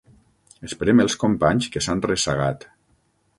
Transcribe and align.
Esperem 0.67 1.03
els 1.03 1.17
companys 1.25 1.69
que 1.75 1.83
s'han 1.89 2.03
ressagat. 2.07 2.67